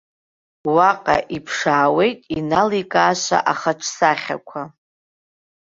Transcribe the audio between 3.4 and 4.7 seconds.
ахаҿсахьақәа.